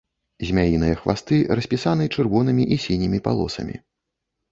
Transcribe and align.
Змяіныя 0.51 0.95
хвасты 1.01 1.37
распісаны 1.59 2.07
чырвонымі 2.15 2.63
і 2.77 2.79
сінімі 2.87 3.19
палосамі. 3.29 3.75